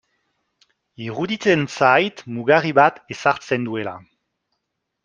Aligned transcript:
Iruditzen 1.07 1.67
zait 1.75 2.25
mugarri 2.37 2.73
bat 2.81 2.99
ezartzen 3.19 3.71
duela. 3.71 3.97